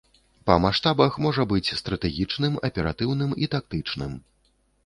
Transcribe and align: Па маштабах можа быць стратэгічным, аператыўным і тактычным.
Па 0.49 0.53
маштабах 0.63 1.19
можа 1.25 1.45
быць 1.51 1.73
стратэгічным, 1.81 2.57
аператыўным 2.71 3.37
і 3.45 3.51
тактычным. 3.57 4.19